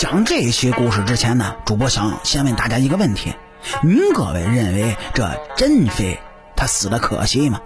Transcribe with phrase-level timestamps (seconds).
[0.00, 3.34] 讲这期故事之前呢，主播想先问大家一个问题：
[3.82, 6.18] 您各位认为这珍妃
[6.56, 7.60] 她死的可惜吗？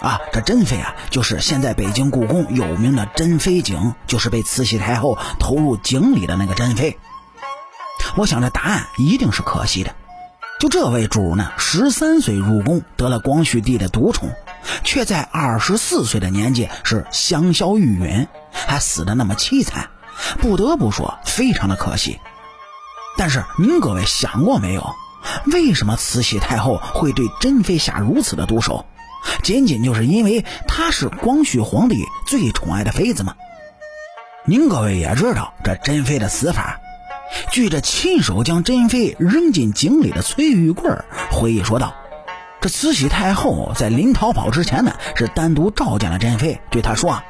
[0.00, 6.98] 啊，这珍妃啊，就是现在北京故宫有名的珍妃井，就是被慈禧太后投入井里的那个珍妃。
[8.16, 9.94] 我想这答案一定是可惜的。
[10.58, 14.28] 就这位主呢，十三岁入宫，得了光绪帝的独宠，
[14.82, 19.88] 却在二十四岁的年纪是香消玉殒，还死的那么凄惨，
[20.40, 22.18] 不得不说非常的可惜。
[23.16, 24.94] 但是您各位想过没有，
[25.52, 28.84] 为什么慈禧太后会对珍妃下如此的毒手？
[29.42, 33.34] 仅仅就是因为她是光绪皇帝最宠爱的妃子吗？
[34.44, 36.78] 您各位也知道这珍妃的死法。
[37.50, 40.88] 据这亲手将珍妃扔进井里的崔玉贵
[41.32, 41.92] 回忆说道
[42.62, 47.24] ：“这慈禧太后在临逃跑之前呢，是单独召见了珍妃，对她说：‘啊，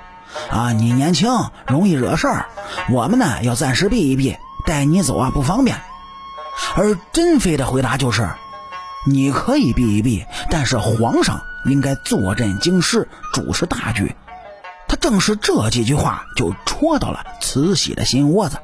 [0.51, 1.31] 啊你年轻，
[1.67, 2.47] 容易惹事儿，
[2.91, 5.77] 我们呢要暂时避一避，带你走啊不方便。’
[6.77, 8.29] 而珍妃的回答就是
[9.07, 14.15] ：‘你可以避一避，但是皇上。’”应该坐镇京师，主持大局。
[14.87, 18.57] 他正是这几句话，就戳到了慈禧的心窝子。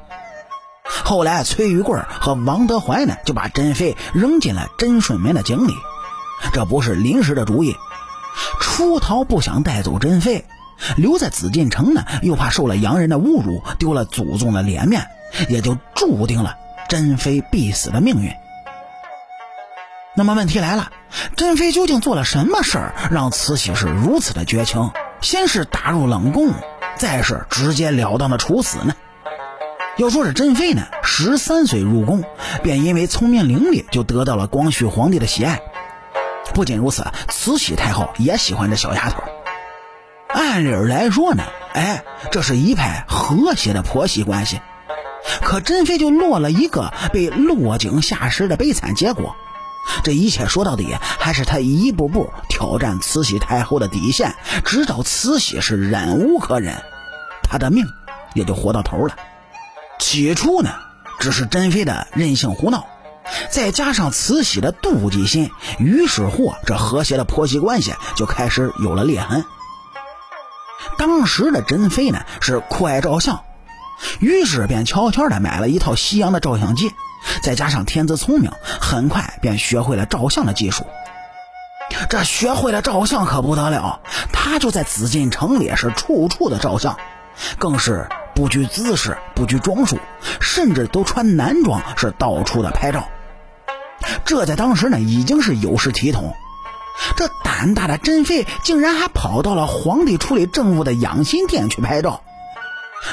[0.85, 5.73] 后来，崔玉贵和王德怀呢，就把珍妃扔进了珍顺门的井里。
[6.53, 7.75] 这不是临时的主意。
[8.61, 10.45] 出逃不想带走珍妃，
[10.97, 15.07] 留在紫禁城呢，又怕受了洋人的侮辱，丢了祖宗的脸面，
[15.49, 16.55] 也就注定了
[16.89, 18.31] 珍妃必死的命运。
[20.15, 20.91] 那么问题来了。
[21.35, 24.91] 珍妃究竟做了什么事儿，让慈禧是如此的绝情？
[25.21, 26.51] 先是打入冷宫，
[26.97, 28.95] 再是直截了当的处死呢？
[29.97, 32.23] 要说是珍妃呢，十三岁入宫，
[32.63, 35.61] 便因为聪明伶俐，就得到了光绪皇帝的喜爱。
[36.53, 39.23] 不仅如此，慈禧太后也喜欢这小丫头。
[40.43, 44.59] 按理来说呢，哎，这是一派和谐的婆媳关系。
[45.41, 49.37] 可珍妃就落了一个被落井下石的悲惨结果。
[50.03, 54.35] 这一切说到底，还是她一步步挑战慈禧太后的底线，
[54.65, 56.75] 直到慈禧是忍无可忍，
[57.49, 57.87] 她的命
[58.33, 59.15] 也就活到头了。
[59.97, 60.71] 起初呢，
[61.19, 62.85] 只是珍妃的任性胡闹，
[63.49, 69.45] 再加上慈禧的妒忌心，于是乎这和谐的婆媳关系就开始有了裂痕。
[71.05, 73.43] 当时的珍妃呢是酷爱照相，
[74.21, 76.93] 于是便悄悄地买了一套西洋的照相机。
[77.41, 78.49] 再加上天资聪明，
[78.79, 80.85] 很快便学会了照相的技术。
[82.09, 83.99] 这学会了照相可不得了，
[84.31, 86.97] 他就在紫禁城里是处处的照相，
[87.59, 89.99] 更是不拘姿势、不拘装束，
[90.39, 93.09] 甚至都穿男装是到处的拍照。
[94.23, 96.33] 这在当时呢已经是有失体统。
[97.15, 102.21] 这胆大的珍妃竟然还跑到了皇帝处理政务的养心殿去拍照，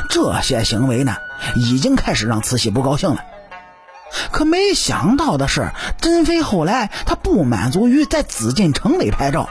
[0.09, 1.17] 这些行为呢
[1.57, 3.25] 已经开始让慈禧不高兴了。
[4.33, 5.71] 可没想到的是，
[6.01, 9.49] 珍妃后来她不满足于在紫禁城里拍照，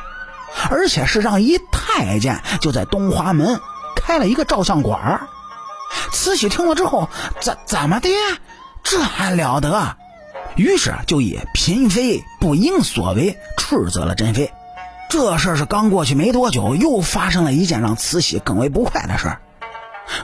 [0.70, 3.60] 而且是让一太监就在东华门
[3.96, 5.28] 开了一个照相馆。
[6.12, 7.10] 慈禧听了之后，
[7.40, 8.10] 怎怎么的？
[8.84, 9.98] 这还了得？
[10.60, 14.52] 于是就以嫔妃不应所为斥责了珍妃。
[15.10, 19.42] 这事是刚过去没多久，又发生了一件让慈禧更为不快的事儿。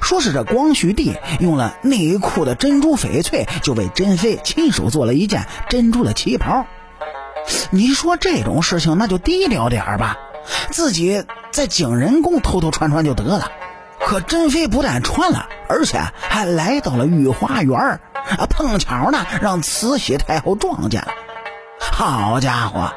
[0.01, 6.65] 说是这光绪帝用了内裤的珍珠翡翠，就为珍妃亲手做了一件珍珠的旗袍。
[7.69, 10.17] 你说这种事情，那就低调点吧，
[10.69, 13.49] 自己在景仁宫偷偷穿穿就得了。
[14.01, 18.01] 可珍妃不但穿了，而且还来到了御花园
[18.35, 21.07] 啊，碰巧呢让慈禧太后撞见了。
[21.79, 22.93] 好家伙，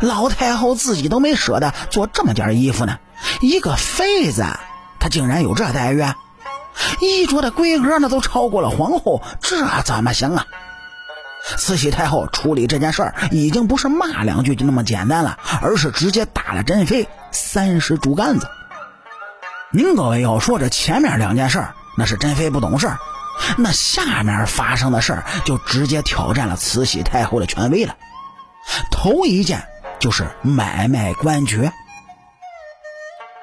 [0.00, 2.98] 老太后自己都没舍得做这么件衣服呢，
[3.40, 4.44] 一个妃子。
[4.98, 6.04] 她竟然有这待遇，
[7.00, 10.46] 衣着的规格那都超过了皇后，这怎么行啊？
[11.56, 18.48] 慈禧太后处理这件事儿已经不是骂两句就那么简单了，而是直接打了珍妃三十竹竿子。
[19.72, 21.66] 您各位要说这前面两件事
[21.98, 22.98] 那是珍妃不懂事儿，
[23.56, 27.96] 那下面发生的事儿就直接挑战了慈禧太后的权威了。
[28.90, 29.64] 头一件
[29.98, 31.72] 就是买卖官爵。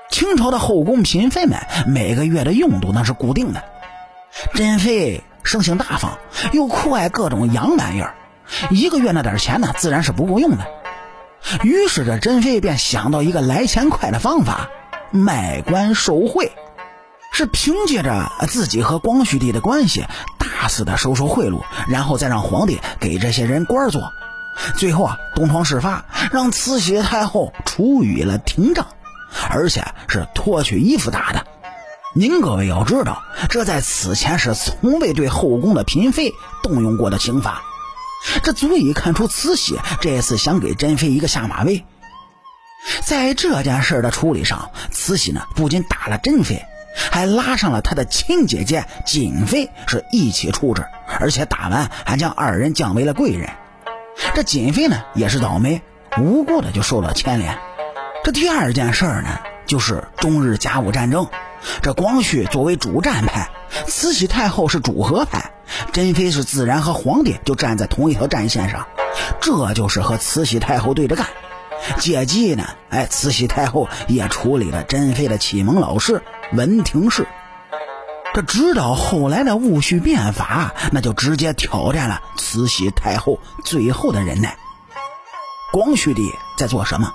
[0.09, 3.63] 清朝的后宫嫔妃们每个月的用度那是固定的。
[4.53, 6.17] 珍妃生性大方，
[6.51, 8.15] 又酷爱各种洋玩意儿，
[8.69, 10.65] 一个月那点钱呢，自然是不够用的。
[11.63, 14.69] 于是这珍妃便想到一个来钱快的方法：
[15.11, 16.51] 卖官受贿。
[17.39, 20.05] 是凭借着自己和光绪帝的关系，
[20.37, 24.11] 大肆的收受贿赂，然后再让皇帝给这些人官做。
[24.75, 26.03] 最后啊，东窗事发，
[26.33, 28.87] 让慈禧太后处以了廷杖。
[29.49, 31.45] 而且是脱去衣服打的，
[32.13, 37.61] 您各位要知道，这在此前是从未对后宫的嫔妃动用过的刑法，
[38.43, 41.85] 这足以看出慈禧这次想给珍妃一个下马威。
[43.05, 46.65] 在这件事的处理上，慈禧呢不仅打了珍妃，
[47.11, 50.85] 还拉上了他的亲姐姐瑾妃是一起处置，
[51.19, 53.49] 而且打完还将二人降为了贵人。
[54.35, 55.81] 这瑾妃呢也是倒霉，
[56.17, 57.57] 无辜的就受了牵连。
[58.23, 61.27] 这第二件事儿呢，就是中日甲午战争。
[61.81, 63.49] 这光绪作为主战派，
[63.85, 65.51] 慈禧太后是主和派，
[65.91, 68.87] 珍妃是自然和皇帝就站在同一条战线上，
[69.41, 71.27] 这就是和慈禧太后对着干。
[71.97, 77.27] 借机呢，哎，慈禧太后也处理了珍妃的启蒙老师文廷式。
[78.33, 84.57] 这直到后来的戊戌变法，那就直接挑战了慈禧太后最后的忍耐。
[85.71, 87.13] 光绪帝在做什么？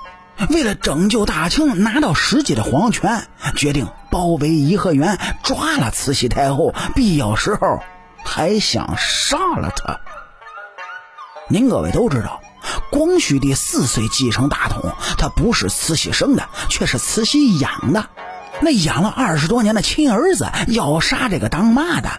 [0.50, 7.80] 为了拯救大清，拿到实际的皇权，决定包围颐和园，抓了慈禧太后，必要时候
[8.24, 10.00] 还想杀了她。
[11.48, 12.40] 您各位都知道，
[12.90, 18.06] 光绪帝四岁继承大统，他不是慈禧生的，却是慈禧养的。
[18.60, 22.10] 那养了二十多年的亲儿子要杀这个当妈的，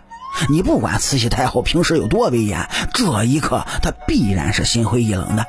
[0.50, 5.46] 你不管慈禧太后平时有多威严，这一刻他必然是心灰意冷的。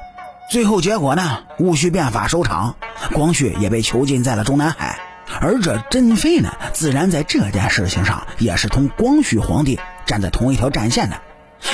[0.48, 1.40] 最后结果呢？
[1.58, 2.76] 戊戌变法收场，
[3.12, 5.00] 光绪也被囚禁在了中南海。
[5.40, 11.20] 而这珍妃呢，自然在这件事情上也是同光绪皇帝站在同一条战线的。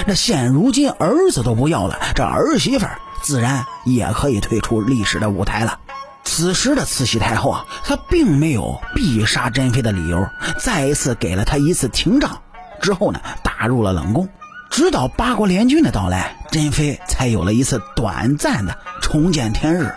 [0.06, 2.86] 那现如今儿子都不要了，这儿媳妇
[3.22, 5.78] 自然也可以退出历史的舞台了。
[6.24, 10.28] 此时的慈禧太后啊，她并没有必杀珍妃的理由，
[10.60, 12.42] 再一次给了她一次廷杖，
[12.80, 14.28] 之后呢，打入了冷宫。
[14.70, 19.94] 直到八国联军的到来，珍妃才有了一次短暂的重见天日。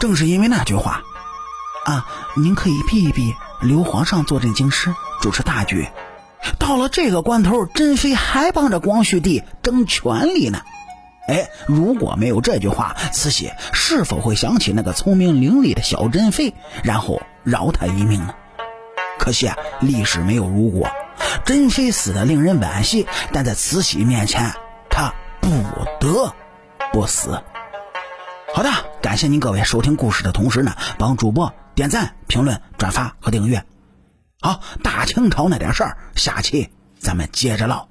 [0.00, 1.02] 正是因为那句话，
[1.84, 2.06] 啊，
[2.36, 5.88] 您可以避一避，留皇上坐镇京师，主持大局。
[6.58, 10.62] 到了这个关头，珍妃还帮着光绪帝争权力呢。
[11.28, 18.34] 哎，如果没有这句话，慈禧是否会想起那个聪明伶俐的小珍妃，然后饶她一命呢？
[19.18, 20.88] 可惜啊，历史没有如果。
[21.44, 24.52] 珍妃死的令人惋惜，但在慈禧面前，
[24.88, 25.50] 她不
[26.00, 26.32] 得
[26.92, 27.42] 不死。
[28.54, 28.70] 好的，
[29.02, 33.62] 感谢您各位收听故事的同时呢，帮主播点赞、评论、转发和订阅。
[34.40, 37.88] 好，大清朝那点事儿，下期咱们接着唠。